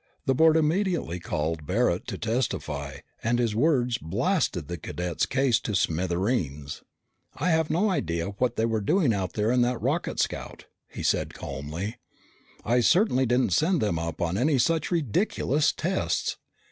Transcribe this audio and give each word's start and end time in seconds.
The 0.25 0.33
board 0.33 0.57
immediately 0.57 1.19
called 1.19 1.67
Barret 1.67 2.01
in 2.01 2.05
to 2.07 2.17
testify 2.17 2.97
and 3.21 3.37
his 3.37 3.53
words 3.55 3.99
blasted 3.99 4.67
the 4.67 4.79
cadets' 4.79 5.27
case 5.27 5.59
to 5.59 5.75
smithereens."... 5.75 6.81
I 7.35 7.51
have 7.51 7.69
no 7.69 7.91
idea 7.91 8.29
what 8.29 8.55
they 8.55 8.65
were 8.65 8.81
doing 8.81 9.13
out 9.13 9.37
in 9.37 9.61
that 9.61 9.79
rocket 9.79 10.19
scout," 10.19 10.65
he 10.89 11.03
stated 11.03 11.35
calmly. 11.35 11.97
"I 12.65 12.79
certainly 12.79 13.27
didn't 13.27 13.53
send 13.53 13.79
them 13.79 13.99
up 13.99 14.23
on 14.23 14.39
any 14.39 14.57
such 14.57 14.89
ridiculous 14.89 15.71
tests. 15.71 16.35